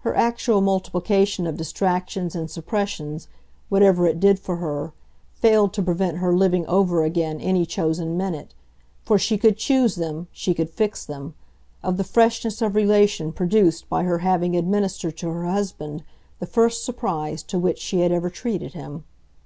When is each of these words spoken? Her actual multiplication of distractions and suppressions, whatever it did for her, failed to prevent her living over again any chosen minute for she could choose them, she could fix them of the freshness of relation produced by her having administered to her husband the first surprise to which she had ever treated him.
Her 0.00 0.14
actual 0.14 0.60
multiplication 0.60 1.46
of 1.46 1.56
distractions 1.56 2.34
and 2.34 2.50
suppressions, 2.50 3.28
whatever 3.70 4.06
it 4.06 4.20
did 4.20 4.38
for 4.38 4.56
her, 4.56 4.92
failed 5.32 5.72
to 5.72 5.82
prevent 5.82 6.18
her 6.18 6.36
living 6.36 6.66
over 6.66 7.02
again 7.02 7.40
any 7.40 7.64
chosen 7.64 8.14
minute 8.14 8.52
for 9.06 9.18
she 9.18 9.38
could 9.38 9.56
choose 9.56 9.94
them, 9.94 10.28
she 10.32 10.52
could 10.52 10.68
fix 10.68 11.06
them 11.06 11.32
of 11.82 11.96
the 11.96 12.04
freshness 12.04 12.60
of 12.60 12.74
relation 12.74 13.32
produced 13.32 13.88
by 13.88 14.02
her 14.02 14.18
having 14.18 14.54
administered 14.54 15.16
to 15.16 15.30
her 15.30 15.46
husband 15.46 16.04
the 16.40 16.46
first 16.46 16.84
surprise 16.84 17.42
to 17.44 17.58
which 17.58 17.78
she 17.78 18.00
had 18.00 18.12
ever 18.12 18.28
treated 18.28 18.74
him. 18.74 19.04